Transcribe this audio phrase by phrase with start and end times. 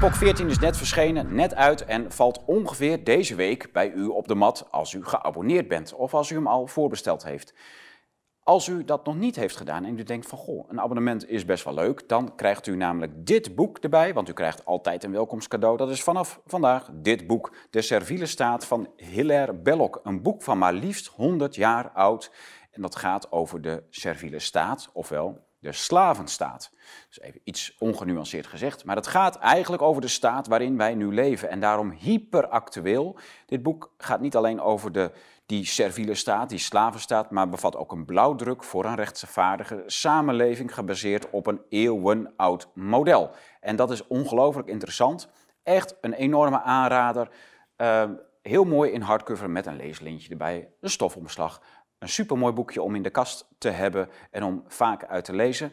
[0.00, 4.28] POC 14 is net verschenen, net uit en valt ongeveer deze week bij u op
[4.28, 7.54] de mat als u geabonneerd bent of als u hem al voorbesteld heeft.
[8.42, 11.44] Als u dat nog niet heeft gedaan en u denkt van goh, een abonnement is
[11.44, 15.12] best wel leuk, dan krijgt u namelijk dit boek erbij, want u krijgt altijd een
[15.12, 15.76] welkomstcadeau.
[15.76, 20.00] Dat is vanaf vandaag dit boek, De Serviele Staat van Hilaire Belloc.
[20.02, 22.32] Een boek van maar liefst 100 jaar oud
[22.70, 26.70] en dat gaat over de serviele staat, ofwel de slavenstaat.
[27.08, 31.14] Dus even iets ongenuanceerd gezegd, maar het gaat eigenlijk over de staat waarin wij nu
[31.14, 33.18] leven en daarom hyperactueel.
[33.46, 35.12] Dit boek gaat niet alleen over de,
[35.46, 41.30] die serviele staat, die slavenstaat, maar bevat ook een blauwdruk voor een rechtvaardige samenleving gebaseerd
[41.30, 43.30] op een eeuwenoud model.
[43.60, 45.28] En dat is ongelooflijk interessant.
[45.62, 47.28] Echt een enorme aanrader.
[47.76, 48.04] Uh,
[48.42, 51.60] heel mooi in hardcover met een leeslintje erbij, een stofomslag.
[52.00, 55.72] Een supermooi boekje om in de kast te hebben en om vaak uit te lezen.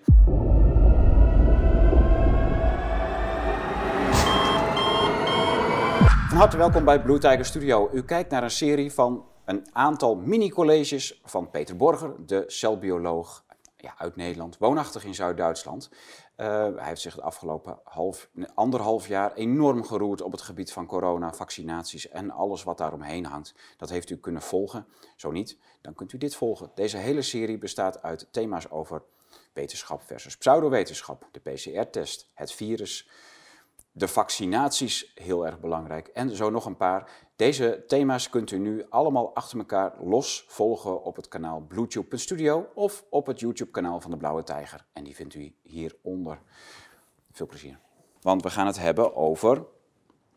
[6.29, 7.89] Van harte welkom bij Blue Tiger Studio.
[7.93, 13.45] U kijkt naar een serie van een aantal mini-colleges van Peter Borger, de celbioloog
[13.77, 15.89] ja, uit Nederland, woonachtig in Zuid-Duitsland.
[16.37, 20.85] Uh, hij heeft zich het afgelopen half, anderhalf jaar enorm geroerd op het gebied van
[20.85, 23.53] corona, vaccinaties en alles wat daaromheen hangt.
[23.77, 24.87] Dat heeft u kunnen volgen.
[25.15, 26.71] Zo niet, dan kunt u dit volgen.
[26.75, 29.01] Deze hele serie bestaat uit thema's over
[29.53, 33.09] wetenschap versus pseudowetenschap, de PCR-test, het virus,
[33.97, 37.11] de vaccinaties, heel erg belangrijk, en zo nog een paar.
[37.35, 43.05] Deze thema's kunt u nu allemaal achter elkaar los volgen op het kanaal BlueTube.studio of
[43.09, 44.85] op het YouTube-kanaal van de Blauwe Tijger.
[44.93, 46.39] En die vindt u hieronder.
[47.31, 47.79] Veel plezier.
[48.21, 49.65] Want we gaan het hebben over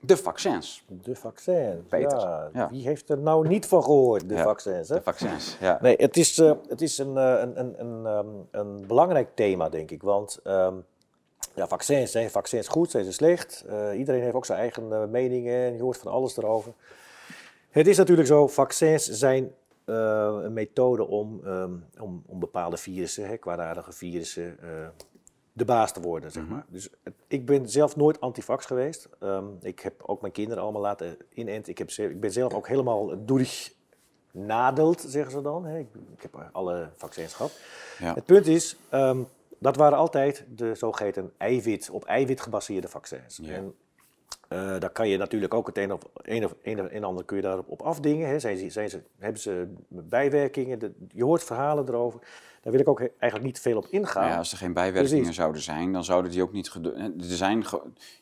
[0.00, 0.84] de vaccins.
[0.88, 2.50] De vaccins, Peter.
[2.52, 2.68] Ja.
[2.70, 4.88] Wie heeft er nou niet van gehoord, de vaccins?
[4.88, 4.94] Hè?
[4.94, 5.78] De vaccins, ja.
[5.80, 9.90] Nee, het is, uh, het is een, een, een, een, um, een belangrijk thema, denk
[9.90, 10.02] ik.
[10.02, 10.84] Want um,
[11.54, 13.64] ja, vaccins, zijn vaccins goed, zijn ze slecht?
[13.68, 16.72] Uh, iedereen heeft ook zijn eigen uh, meningen en je hoort van alles erover.
[17.70, 19.54] Het is natuurlijk zo, vaccins zijn
[19.86, 24.58] uh, een methode om, um, om, om, bepaalde virussen, hè, kwaadaardige virussen,
[25.52, 26.52] de baas te worden, zeg mhm.
[26.52, 26.64] maar.
[26.68, 26.90] Dus
[27.26, 29.08] ik ben zelf nooit antivax geweest.
[29.20, 31.72] Um, ik heb ook mijn kinderen allemaal laten inenten.
[31.72, 35.64] Ik, heb, ik ben zelf ook helemaal doorgenadeld, zeggen ze dan.
[35.64, 35.78] Hè.
[35.78, 37.52] Ik, ik, heb alle vaccins gehad.
[37.98, 38.14] Ja.
[38.14, 39.26] Het punt is, um,
[39.60, 43.38] dat waren altijd de zogeheten eiwit, op eiwit gebaseerde vaccins.
[43.42, 43.52] Ja.
[43.52, 43.74] En
[44.52, 47.36] uh, daar kan je natuurlijk ook het een of, een of, een en ander kun
[47.36, 48.28] je daarop op afdingen.
[48.28, 48.38] Hè.
[48.38, 50.78] Zijn, zijn ze, hebben ze bijwerkingen?
[50.78, 52.20] De, je hoort verhalen erover.
[52.60, 54.28] Daar wil ik ook eigenlijk niet veel op ingaan.
[54.28, 55.36] Ja, als er geen bijwerkingen Precies.
[55.36, 56.74] zouden zijn, dan zouden die ook niet.
[56.94, 57.64] Er zijn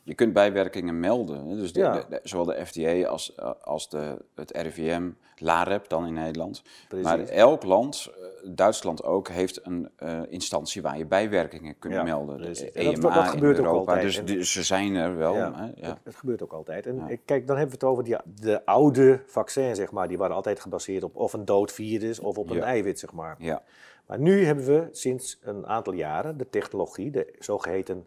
[0.03, 1.57] je kunt bijwerkingen melden.
[1.57, 2.05] Dus de, ja.
[2.09, 6.63] de, zowel de FDA als, als de, het RIVM, LAREP dan in Nederland.
[6.89, 7.07] Precies.
[7.07, 12.03] Maar elk land, eh, Duitsland ook, heeft een uh, instantie waar je bijwerkingen kunt ja,
[12.03, 12.39] melden.
[12.39, 14.03] De EMA dat, dat gebeurt in Europa, ook altijd.
[14.03, 15.35] Dus, dus, ze zijn er wel.
[15.35, 15.65] Ja, hè?
[15.65, 15.89] ja.
[15.89, 16.87] Het, het, gebeurt ook altijd.
[16.87, 20.09] En kijk, dan hebben we het over die, de oude vaccins, zeg maar.
[20.09, 23.37] Die waren altijd gebaseerd op of een dood virus of op een eiwit, zeg maar.
[23.39, 23.63] Ja.
[24.09, 28.07] Maar nu hebben we sinds een aantal jaren de technologie, de zogeheten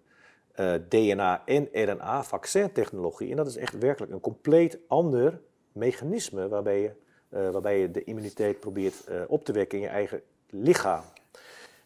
[0.60, 3.30] uh, DNA- en RNA-vaccintechnologie.
[3.30, 5.42] En dat is echt werkelijk een compleet ander
[5.72, 6.92] mechanisme waarbij je,
[7.30, 11.04] uh, waarbij je de immuniteit probeert uh, op te wekken in je eigen lichaam.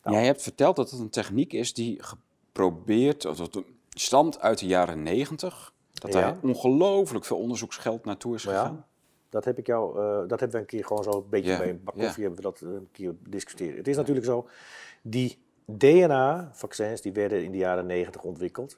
[0.04, 4.60] Nou, Jij hebt verteld dat het een techniek is die geprobeerd, of dat stamt uit
[4.60, 5.74] de jaren negentig.
[5.94, 6.20] Dat ja.
[6.20, 8.74] daar ongelooflijk veel onderzoeksgeld naartoe is gegaan.
[8.74, 8.88] Ja.
[9.36, 11.70] Dat heb ik jou, uh, dat hebben we een keer gewoon zo een beetje bij
[11.70, 13.78] een bak koffie hebben we dat eh, een keer discussiëren.
[13.78, 14.48] Het is natuurlijk zo,
[15.02, 18.78] die DNA-vaccins die werden in de jaren 90 ontwikkeld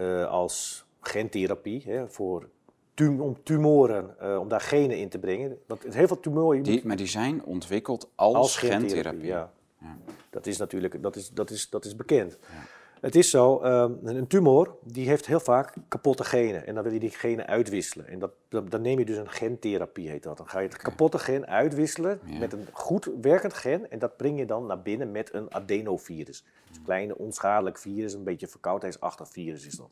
[0.00, 2.48] uh, als gentherapie hè, voor
[2.94, 5.58] tum om tumoren, uh, om daar genen in te brengen.
[5.66, 6.62] Want heel veel tumoren...
[6.62, 8.88] Die, maar die zijn ontwikkeld als, als gentherapie.
[8.88, 9.26] gentherapie.
[9.26, 9.52] Ja.
[9.80, 9.96] ja.
[10.30, 12.38] Dat is natuurlijk dat is, dat is, dat is bekend.
[12.40, 12.66] Ja.
[13.04, 16.66] Het is zo, um, een tumor die heeft heel vaak kapotte genen.
[16.66, 18.06] En dan wil je die genen uitwisselen.
[18.06, 20.36] En dat, dan neem je dus een gentherapie, heet dat.
[20.36, 23.90] Dan ga je het kapotte gen uitwisselen met een goed werkend gen.
[23.90, 26.44] En dat breng je dan naar binnen met een adenovirus.
[26.68, 29.90] Dus een kleine onschadelijk virus, een beetje verkoudheidsachtig virus is dat.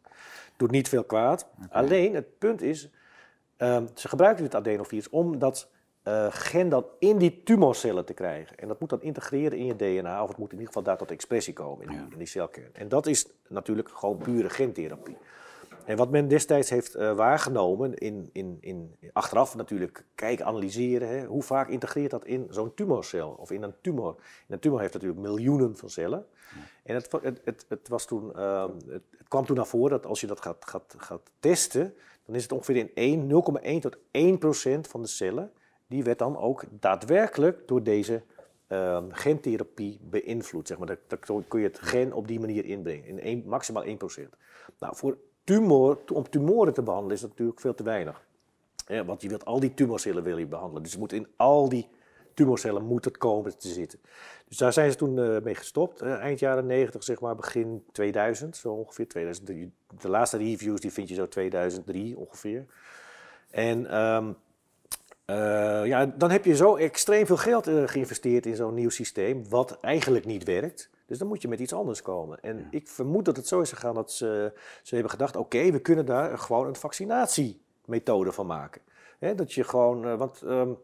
[0.56, 1.46] Doet niet veel kwaad.
[1.64, 1.82] Okay.
[1.82, 2.90] Alleen, het punt is,
[3.58, 5.70] um, ze gebruiken dit adenovirus omdat
[6.04, 8.56] uh, gen dan in die tumorcellen te krijgen.
[8.56, 10.96] En dat moet dan integreren in je DNA, of het moet in ieder geval daar
[10.96, 12.70] tot expressie komen in die, in die celkern.
[12.72, 15.16] En dat is natuurlijk gewoon pure gentherapie.
[15.84, 21.24] En wat men destijds heeft uh, waargenomen, in, in, in, achteraf natuurlijk kijken, analyseren, hè,
[21.24, 24.14] hoe vaak integreert dat in zo'n tumorcel of in een tumor.
[24.46, 26.26] En een tumor heeft natuurlijk miljoenen van cellen.
[26.54, 26.60] Ja.
[26.82, 30.20] En het, het, het, het, was toen, uh, het, kwam toen naar voren dat als
[30.20, 31.94] je dat gaat, gaat, gaat testen,
[32.26, 35.52] dan is het ongeveer in 0,1 tot 1 procent van de cellen
[35.92, 38.22] die werd dan ook daadwerkelijk door deze
[38.68, 40.66] uh, gentherapie beïnvloed.
[40.66, 40.96] Zeg maar.
[41.06, 43.88] Dat kun je het gen op die manier inbrengen, in maximaal 1%.
[44.78, 48.24] Nou, voor tumor, om tumoren te behandelen is dat natuurlijk veel te weinig.
[49.06, 50.82] Want je wilt al die tumorcellen wil je behandelen.
[50.82, 51.88] Dus moet in al die
[52.34, 54.00] tumorcellen moet het komen te zitten.
[54.48, 56.02] Dus daar zijn ze toen uh, mee gestopt.
[56.02, 59.72] Uh, eind jaren 90, zeg maar, begin 2000, zo ongeveer 2003.
[60.00, 62.66] De laatste reviews die vind je zo 2003 ongeveer.
[63.50, 64.36] En um,
[65.32, 69.78] uh, ja, dan heb je zo extreem veel geld geïnvesteerd in zo'n nieuw systeem, wat
[69.80, 70.90] eigenlijk niet werkt.
[71.06, 72.38] Dus dan moet je met iets anders komen.
[72.42, 72.66] En ja.
[72.70, 74.52] ik vermoed dat het zo is gegaan dat ze,
[74.82, 78.80] ze hebben gedacht: oké, we kunnen daar gewoon een vaccinatiemethode van maken.
[79.18, 80.78] He, dat je gewoon, want um,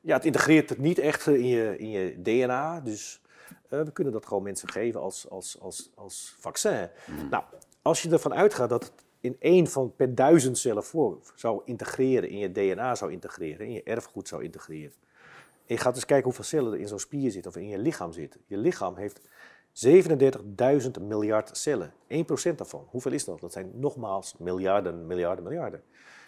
[0.00, 2.80] ja, het integreert het niet echt in je, in je DNA.
[2.80, 3.22] Dus
[3.68, 6.88] we kunnen dat gewoon mensen geven als, als, als, als vaccin.
[7.06, 7.28] Mm.
[7.28, 7.44] Nou,
[7.82, 12.28] als je ervan uitgaat dat het in één van per duizend cellen voor zou integreren,
[12.28, 14.92] in je DNA zou integreren, in je erfgoed zou integreren.
[15.66, 17.78] En je gaat eens kijken hoeveel cellen er in zo'n spier zitten of in je
[17.78, 18.40] lichaam zitten.
[18.46, 19.20] Je lichaam heeft
[19.72, 21.92] 37.000 miljard cellen.
[21.92, 22.86] 1% daarvan.
[22.90, 23.40] Hoeveel is dat?
[23.40, 25.82] Dat zijn nogmaals miljarden, miljarden, miljarden.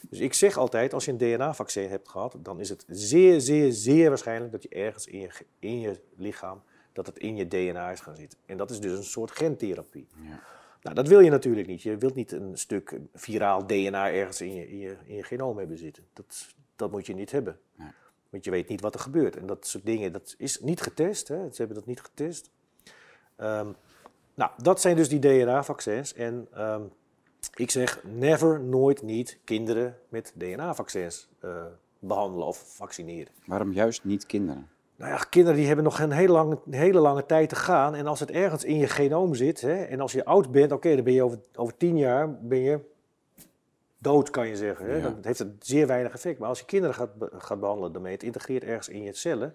[0.08, 3.72] Dus ik zeg altijd, als je een DNA-vaccin hebt gehad, dan is het zeer, zeer,
[3.72, 6.62] zeer waarschijnlijk dat je ergens in je, in je lichaam,
[6.92, 8.38] dat het in je DNA is gaan zitten.
[8.46, 10.06] En dat is dus een soort gentherapie.
[10.22, 10.40] Ja.
[10.86, 11.82] Nou, dat wil je natuurlijk niet.
[11.82, 15.58] Je wilt niet een stuk viraal DNA ergens in je, in je, in je genoom
[15.58, 16.04] hebben zitten.
[16.12, 16.46] Dat,
[16.76, 17.58] dat moet je niet hebben.
[18.30, 19.36] Want je weet niet wat er gebeurt.
[19.36, 21.28] En dat soort dingen, dat is niet getest.
[21.28, 21.36] Hè?
[21.36, 22.50] Ze hebben dat niet getest.
[23.36, 23.76] Um,
[24.34, 26.14] nou, dat zijn dus die DNA-vaccins.
[26.14, 26.92] En um,
[27.54, 31.64] ik zeg never, nooit niet kinderen met DNA-vaccins uh,
[31.98, 33.32] behandelen of vaccineren.
[33.46, 34.68] Waarom juist niet kinderen?
[34.96, 37.94] Nou ja, kinderen die hebben nog een hele lange, hele lange tijd te gaan.
[37.94, 40.94] En als het ergens in je genoom zit, hè, en als je oud bent, oké,
[40.94, 42.80] dan ben je over, over tien jaar ben je
[43.98, 44.86] dood, kan je zeggen.
[44.86, 44.96] Hè.
[44.96, 45.02] Ja.
[45.02, 46.38] Dan heeft het zeer weinig effect.
[46.38, 49.54] Maar als je kinderen gaat, gaat behandelen daarmee, het integreert ergens in je cellen,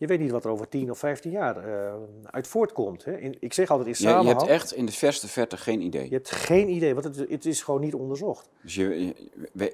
[0.00, 1.92] je weet niet wat er over 10 of 15 jaar uh,
[2.24, 3.04] uit voortkomt.
[3.04, 3.16] Hè?
[3.16, 4.26] In, ik zeg altijd in samenhang...
[4.26, 6.04] Ja, je hebt echt in de verste verte geen idee.
[6.04, 8.48] Je hebt geen idee, want het, het is gewoon niet onderzocht.
[8.62, 9.14] Dus je,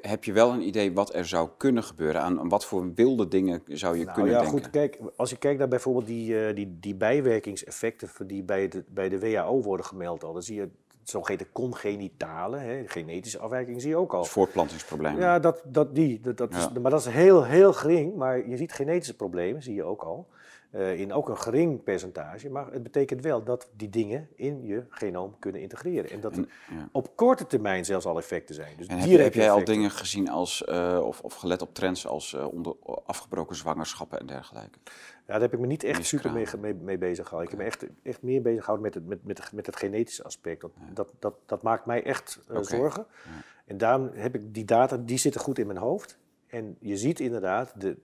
[0.00, 2.20] heb je wel een idee wat er zou kunnen gebeuren?
[2.20, 4.58] Aan, wat voor wilde dingen zou je nou, kunnen ja, denken?
[4.60, 8.26] Goed, kijk, als je kijkt naar bijvoorbeeld die, uh, die, die bijwerkingseffecten...
[8.26, 10.32] die bij de, bij de WHO worden gemeld al...
[10.32, 10.68] dan zie je
[11.08, 14.22] zogeheten congenitale, hè, genetische afwijking zie je ook al.
[14.22, 15.20] Dus voortplantingsproblemen.
[15.20, 16.58] Ja, dat, dat, die, dat, dat ja.
[16.58, 18.14] is, maar dat is heel, heel gering.
[18.14, 20.28] Maar je ziet genetische problemen, zie je ook al.
[20.70, 22.50] Uh, in ook een gering percentage.
[22.50, 26.10] Maar het betekent wel dat die dingen in je genoom kunnen integreren.
[26.10, 26.88] En dat ja.
[26.92, 28.76] op korte termijn zelfs al effecten zijn.
[28.76, 32.06] Dus en heb, heb jij al dingen gezien als, uh, of, of gelet op trends
[32.06, 32.74] als uh, onder,
[33.06, 34.78] afgebroken zwangerschappen en dergelijke?
[35.26, 37.52] Ja, daar heb ik me niet echt super mee, mee, mee bezig gehouden.
[37.52, 40.24] Ik heb me echt, echt meer bezig gehouden met het, met, met, met het genetische
[40.24, 40.60] aspect.
[40.60, 40.94] Dat, ja.
[40.94, 42.64] dat, dat, dat, maakt mij echt uh, okay.
[42.64, 43.06] zorgen.
[43.24, 43.30] Ja.
[43.66, 46.18] En daarom heb ik die data, die zitten goed in mijn hoofd.
[46.46, 47.96] En je ziet inderdaad, de,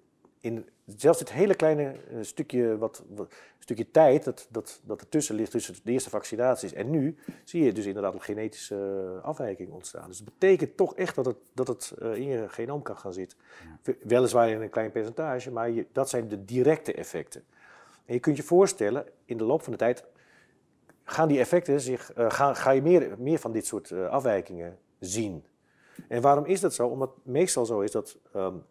[0.43, 5.35] in zelfs dit hele kleine uh, stukje, wat, wat, stukje tijd dat, dat, dat ertussen
[5.35, 9.71] ligt tussen de eerste vaccinaties en nu, zie je dus inderdaad een genetische uh, afwijking
[9.71, 10.09] ontstaan.
[10.09, 13.13] Dus dat betekent toch echt dat het, dat het uh, in je genoom kan gaan
[13.13, 13.39] zitten.
[13.83, 13.95] Ja.
[14.03, 17.45] Weliswaar in een klein percentage, maar je, dat zijn de directe effecten.
[18.05, 20.05] En je kunt je voorstellen, in de loop van de tijd
[21.05, 25.45] gaan die effecten zich, ga, ga je meer, meer van dit soort afwijkingen zien.
[26.09, 26.87] En waarom is dat zo?
[26.87, 28.65] Omdat het meestal zo is dat um,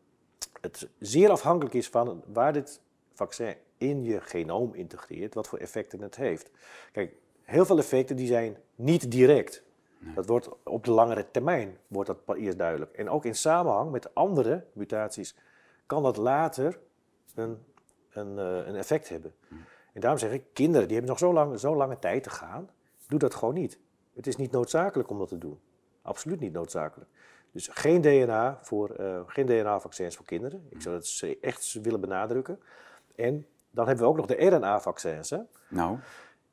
[0.62, 2.81] het zeer afhankelijk is van waar dit
[3.13, 6.52] vaccin in je genoom integreert, wat voor effecten het heeft.
[6.92, 9.63] Kijk, heel veel effecten die zijn niet direct.
[9.98, 10.13] Nee.
[10.13, 12.91] Dat wordt op de langere termijn wordt dat eerst duidelijk.
[12.91, 15.36] En ook in samenhang met andere mutaties
[15.86, 16.80] kan dat later
[17.36, 17.58] een,
[18.12, 19.34] een, een effect hebben.
[19.48, 19.56] Hm.
[19.94, 22.70] En daarom zeg ik, kinderen die hebben nog zo, lang, zo lange tijd te gaan,
[23.08, 23.80] doe dat gewoon niet.
[24.13, 25.60] Het is niet noodzakelijk om dat te doen.
[26.01, 27.10] Absoluut niet noodzakelijk.
[27.51, 30.67] Dus geen DNA voor, uh, geen DNA-vaccins voor kinderen.
[30.70, 31.05] Ik zou dat
[31.41, 32.60] echt willen benadrukken.
[33.15, 35.34] En dan hebben we ook nog de RNA-vaccins.
[35.67, 35.98] Nou.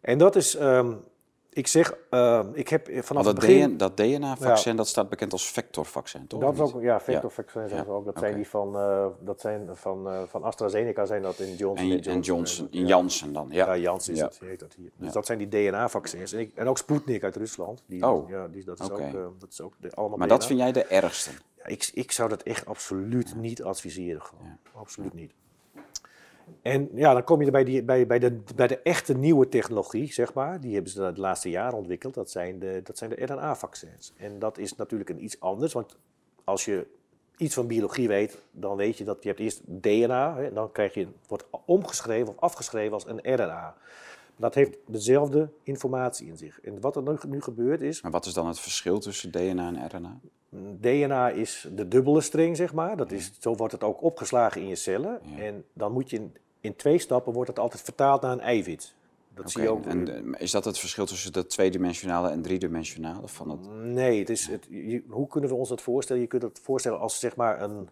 [0.00, 1.04] En dat is, um,
[1.50, 3.76] ik zeg, uh, ik heb vanaf dat het begin...
[3.76, 4.76] Dat DNA-vaccin, ja.
[4.76, 6.40] dat staat bekend als vectorvaccin, toch?
[6.40, 7.84] Dat is ook, ja, vectorvaccins ja.
[7.88, 8.04] ook.
[8.04, 8.22] Dat okay.
[8.22, 11.92] zijn die van, uh, dat zijn van, uh, van AstraZeneca, zijn dat in Johnson en,
[11.92, 12.12] Johnson.
[12.12, 13.66] En Johnson, in Janssen dan, ja.
[13.66, 14.90] Ja, Janssen is het, heet dat hier.
[14.96, 16.32] Dus dat zijn die DNA-vaccins.
[16.32, 17.82] En, en, ook Sputnik uit Rusland.
[17.86, 19.14] Die, oh, ja, die, dat is okay.
[19.14, 20.36] ook, dat is ook de, allemaal Maar DNA.
[20.36, 21.30] dat vind jij de ergste?
[21.64, 24.22] Ik, ik zou dat echt absoluut niet adviseren.
[24.22, 24.58] Gewoon.
[24.74, 25.32] Absoluut niet.
[26.62, 30.12] En ja, dan kom je bij, die, bij, bij, de, bij de echte nieuwe technologie,
[30.12, 30.60] zeg maar.
[30.60, 32.14] Die hebben ze de laatste jaren ontwikkeld.
[32.14, 34.12] Dat zijn de, dat zijn de RNA-vaccins.
[34.16, 35.72] En dat is natuurlijk een iets anders.
[35.72, 35.96] Want
[36.44, 36.86] als je
[37.36, 40.36] iets van biologie weet, dan weet je dat je hebt eerst DNA.
[40.36, 43.76] Hè, dan krijg je, wordt omgeschreven of afgeschreven als een RNA.
[44.38, 46.60] Dat heeft dezelfde informatie in zich.
[46.60, 48.02] En wat er nu, gebeurt is...
[48.02, 50.20] Maar wat is dan het verschil tussen DNA en RNA?
[50.80, 52.96] DNA is de dubbele string, zeg maar.
[52.96, 55.20] Dat is, zo wordt het ook opgeslagen in je cellen.
[55.36, 55.42] Ja.
[55.42, 58.94] En dan moet je in, in, twee stappen wordt het altijd vertaald naar een eiwit.
[59.34, 59.86] Dat zie je ook.
[59.86, 63.70] En is dat het verschil tussen dat tweedimensionale en driedimensionale van het?
[63.82, 66.22] Nee, het is het, je- hoe kunnen we ons dat voorstellen?
[66.22, 67.88] Je kunt het voorstellen als zeg maar een,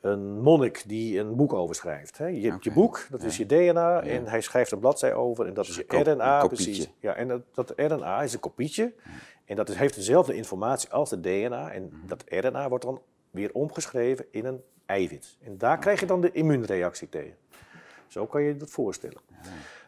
[0.00, 2.18] een monnik die een boek overschrijft.
[2.18, 2.26] Hè?
[2.26, 3.62] Je hebt je boek, dat is je DNA,
[3.94, 4.02] Ja.
[4.02, 6.46] en hij schrijft een bladzij over en dat Dus is je RNA.
[6.46, 6.90] precies.
[7.00, 8.94] Ja, en dat, dat RNA is een kopietje
[9.44, 11.70] en dat is, heeft dezelfde informatie als het DNA.
[11.72, 12.06] En Mhm.
[12.06, 15.36] dat RNA wordt dan weer omgeschreven in een eiwit.
[15.42, 17.34] En daar krijg je dan de immuunreactie tegen.
[18.06, 19.18] Zo kan je je dat voorstellen.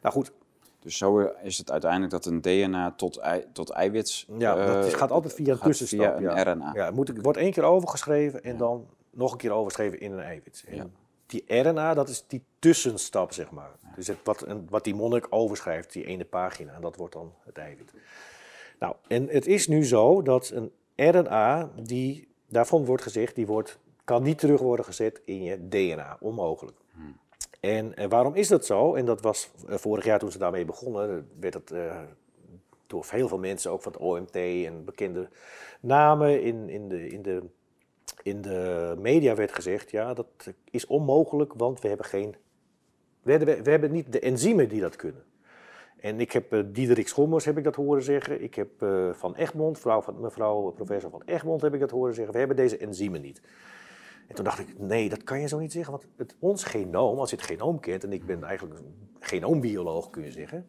[0.02, 0.32] Nou goed,
[0.80, 4.26] Dus zo is het uiteindelijk dat een DNA tot, ei, tot eiwits.
[4.38, 6.16] Ja, dat eh, is, gaat altijd via een tussenstap.
[6.18, 6.52] Via een ja.
[6.52, 6.70] RNA.
[6.74, 10.20] Ja, het moet, wordt één keer overgeschreven en dan nog een keer overgeschreven in een
[10.20, 10.64] eiwit.
[10.66, 10.86] En Ja.
[11.26, 13.70] Die RNA, dat is die tussenstap, zeg maar.
[13.94, 17.92] Dus het, wat, wat die monnik overschrijft, die ene pagina, dat wordt dan het eiwit.
[18.78, 23.78] Nou, en het is nu zo dat een RNA, die, daarvan wordt gezegd, die wordt,
[24.04, 26.16] kan niet terug worden gezet in je DNA.
[26.20, 26.76] Onmogelijk.
[27.60, 28.94] En, eh, waarom is dat zo?
[28.94, 32.00] En dat was eh, vorig jaar toen ze daarmee begonnen, eh, werd eh,
[32.86, 35.28] door heel veel mensen, ook van het OMT en bekende
[35.80, 37.42] namen in, in, de, in, de,
[38.22, 40.26] in de media werd gezegd, ja, dat
[40.70, 42.34] is onmogelijk, want we hebben geen,
[43.22, 45.24] we hebben, niet de enzymen die dat kunnen.
[45.98, 48.42] En ik heb eh, Diederik Schommers heb ik dat horen zeggen.
[48.42, 52.14] Ik heb eh, van Egmond, vrouw van, mevrouw professor van Egmond heb ik dat horen
[52.14, 52.32] zeggen.
[52.32, 53.40] We hebben deze enzymen niet.
[54.28, 55.92] En toen dacht ik, nee, dat kan je zo niet zeggen.
[55.92, 60.10] Want het, ons genoom, als je het genoom kent, en ik ben eigenlijk een genoombioloog
[60.10, 60.68] kun je zeggen.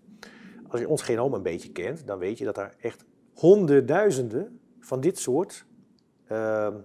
[0.68, 5.00] Als je ons genoom een beetje kent, dan weet je dat er echt honderdduizenden van
[5.00, 5.66] dit soort
[6.28, 6.76] ehm,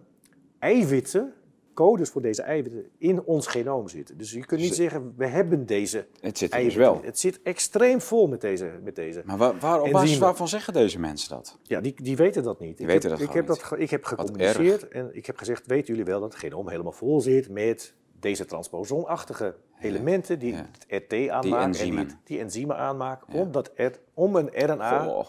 [0.58, 1.32] eiwitten,
[1.74, 4.18] codes voor deze eiwitten, in ons genoom zitten.
[4.18, 6.80] Dus je kunt niet Ze- zeggen, we hebben deze Het zit er dus eiwitten.
[6.80, 7.00] wel.
[7.02, 8.70] Het zit extreem vol met deze.
[8.82, 9.22] Met deze.
[9.24, 10.00] Maar waar, waar, op Enzymen.
[10.02, 11.58] basis waarvan zeggen deze mensen dat?
[11.62, 12.80] Ja, die, die weten dat niet.
[12.80, 13.58] ik weten heb, dat ik gewoon heb, niet.
[13.58, 16.68] dat, ge- ik heb gecommuniceerd en ik heb gezegd, weten jullie wel dat het genoom
[16.68, 20.66] helemaal vol zit met deze transposonachtige elementen die ja.
[20.88, 22.06] het RT aanmaken en enzymen.
[22.08, 23.82] die, die enzymen aanmaken om, dat R,
[24.14, 25.26] om een RNA Goh.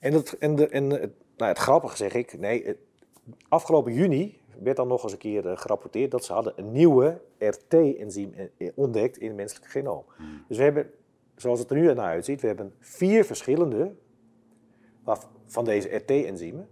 [0.00, 2.76] en, het, en, de, en het, nou, het grappige zeg ik, nee, het-
[3.48, 7.20] afgelopen juni werd dan nog eens een keer eh, gerapporteerd dat ze hadden een nieuwe
[7.38, 10.04] RT-enzym eh, ontdekt in het menselijk genoom.
[10.48, 10.90] Dus we hebben,
[11.36, 13.92] zoals het er nu naar uitziet, we hebben vier verschillende
[15.46, 16.68] van deze RT-enzymen.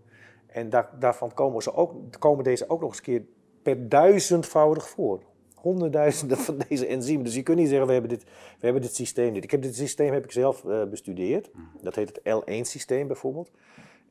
[0.46, 3.22] En daar, daarvan komen, ze ook, komen deze ook nog eens een keer
[3.62, 5.22] per duizendvoudig voor.
[5.54, 7.24] Honderdduizenden van deze enzymen.
[7.24, 8.24] Dus je kunt niet zeggen, we hebben dit,
[8.58, 9.44] we hebben dit systeem niet.
[9.44, 11.50] Ik heb dit systeem heb ik zelf eh, bestudeerd.
[11.80, 13.50] Dat heet het L1-systeem bijvoorbeeld.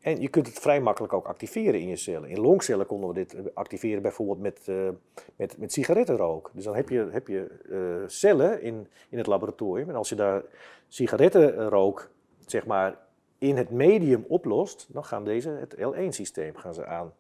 [0.04, 2.30] En je kunt het vrij makkelijk ook activeren in je cellen.
[2.30, 4.90] In longcellen konden we dit eh, activeren bijvoorbeeld met, eh,
[5.36, 6.52] met, met sigarettenrook.
[6.54, 9.90] Dus dan heb je, heb je eh, cellen in, in het laboratorium.
[9.90, 10.44] En als je daar
[10.88, 12.10] sigarettenrook
[12.46, 12.98] zeg maar,
[13.38, 17.14] in het medium oplost, dan gaan deze het L1-systeem gaan ze aan,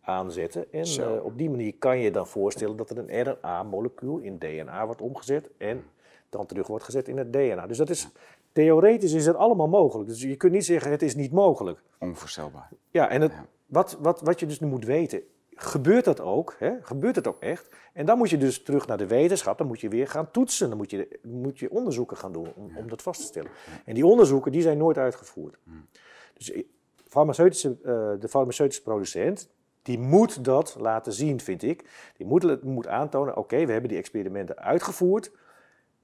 [0.00, 0.72] aanzetten.
[0.72, 5.00] En op die manier kan je dan voorstellen dat er een RNA-molecuul in DNA wordt
[5.00, 5.84] omgezet en
[6.30, 7.66] dan terug wordt gezet in het DNA.
[7.66, 8.08] Dus dat is,
[8.52, 10.08] theoretisch is het allemaal mogelijk.
[10.08, 11.82] Dus je kunt niet zeggen het is niet mogelijk.
[11.98, 12.68] Onvoorstelbaar.
[12.90, 13.46] Ja, en het, Ja.
[13.66, 15.22] Wat, wat, wat je dus nu moet weten,
[15.54, 16.54] gebeurt dat ook?
[16.58, 16.70] Hè?
[16.82, 17.68] Gebeurt het ook echt?
[17.92, 20.68] En dan moet je dus terug naar de wetenschap, dan moet je weer gaan toetsen.
[20.68, 23.50] Dan moet je, moet je onderzoeken gaan doen om, om dat vast te stellen.
[23.84, 25.58] En die onderzoeken die zijn nooit uitgevoerd.
[26.34, 26.70] Dus i-
[27.08, 29.48] farmaceutische, eh, de farmaceutische producent,
[29.82, 32.10] die moet dat laten zien, vind ik.
[32.16, 35.30] Die moet, moet aantonen, oké, we hebben die experimenten uitgevoerd.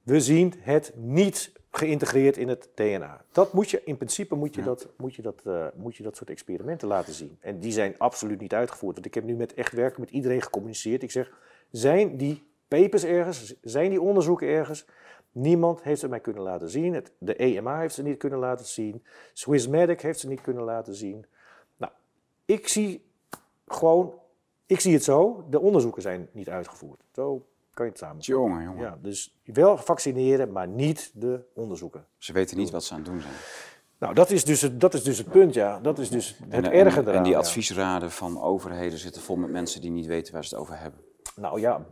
[0.07, 3.25] We zien het niet geïntegreerd in het DNA.
[3.33, 6.17] Dat moet je, in principe moet je, dat, moet, je dat, eh, moet je dat
[6.17, 7.39] soort experimenten laten zien.
[7.41, 8.95] En die zijn absoluut niet uitgevoerd.
[8.95, 11.03] Want ik heb nu met echt werken met iedereen gecommuniceerd.
[11.03, 11.33] Ik zeg,
[11.71, 13.55] zijn die papers ergens?
[13.63, 14.87] Zijn die onderzoeken ergens?
[15.33, 16.95] Niemand heeft ze mij kunnen laten zien.
[16.95, 19.05] Het, de EMA heeft ze niet kunnen laten zien.
[19.33, 21.27] Swissmedic heeft ze niet kunnen laten zien.
[21.77, 21.93] Nou,
[22.45, 23.05] ik zie
[23.67, 24.15] gewoon,
[24.67, 27.01] ik zie het zo, de onderzoeken zijn niet uitgevoerd.
[27.13, 28.23] Zo kan je het samen.
[28.23, 28.83] Jongen, jongen.
[28.83, 32.07] Ja, dus wel vaccineren, maar niet de onderzoeken.
[32.19, 33.35] Ze weten niet wat ze aan het doen zijn.
[33.99, 35.81] Nou, dat is dus het, dat is dus het punt, ja.
[35.81, 37.17] Dat is dus het En, erge en, eraan.
[37.17, 37.39] en die ja.
[37.39, 41.01] adviesraden van overheden zitten vol met mensen die niet weten waar ze het over hebben.
[41.37, 41.87] Nou ja,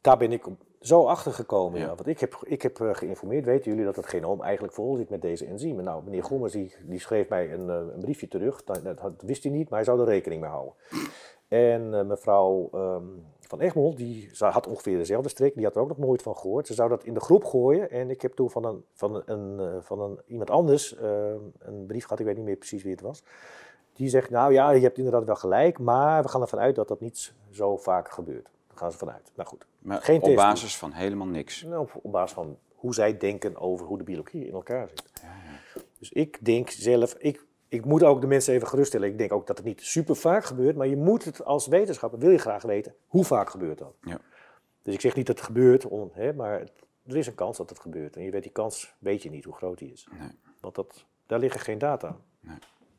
[0.00, 0.44] daar ben ik
[0.80, 1.80] zo achter gekomen.
[1.80, 1.86] Ja.
[1.86, 1.94] Ja.
[1.94, 5.10] Want ik heb, ik heb eh, geïnformeerd, weten jullie dat het genoom eigenlijk vol zit
[5.10, 5.84] met deze enzymen?
[5.84, 8.64] Nou, meneer Gommers die, die schreef mij een, eh, een briefje terug.
[8.64, 10.74] Dat, dat wist hij niet, maar hij zou er rekening mee houden.
[11.48, 13.04] En eh, mevrouw ehm,
[13.48, 16.66] van Egmond, die had ongeveer dezelfde strik, die had er ook nog nooit van gehoord.
[16.66, 17.90] Ze zou dat in de groep gooien.
[17.90, 21.86] En ik heb toen van, een, van, een, eh, van een, iemand anders eh, een
[21.86, 23.22] brief gehad, ik weet niet meer precies wie het was.
[23.92, 26.88] Die zegt, nou ja, je hebt inderdaad wel gelijk, maar we gaan ervan uit dat
[26.88, 28.48] dat niet zo vaak gebeurt.
[28.68, 29.30] Daar gaan ze vanuit.
[29.34, 31.62] Nou goed, Maar Geen op test basis van helemaal niks.
[31.62, 35.22] nou, op, op basis van hoe zij denken over hoe de biologie in elkaar zit.
[35.98, 39.08] Dus ik denk zelf, ik, ik moet ook de mensen even geruststellen.
[39.08, 42.18] Ik denk ook dat het niet super vaak gebeurt, maar je moet het als wetenschapper,
[42.18, 43.94] wil je graag weten, hoe vaak gebeurt dat?
[44.00, 44.20] Ja.
[44.82, 46.72] Dus ik zeg niet dat het gebeurt, on, hè, maar het-
[47.06, 48.16] er is een kans dat het gebeurt.
[48.16, 50.08] En je weet die kans, weet je niet hoe groot die is.
[50.18, 50.28] Nee.
[50.60, 52.16] Want dat, daar liggen geen data.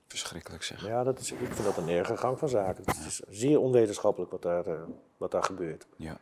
[0.08, 0.86] Verschrikkelijk zeg.
[0.88, 2.84] Ja, dat is, ik vind dat een erge gang van zaken.
[2.86, 4.82] Het is zeer onwetenschappelijk wat daar, eh,
[5.18, 5.88] wat daar gebeurt.
[5.98, 6.18] Ja.